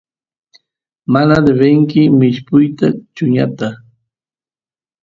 mana 1.13 1.35
debenki 1.45 2.01
mishpuyta 2.17 2.87
chuñuta 3.15 3.67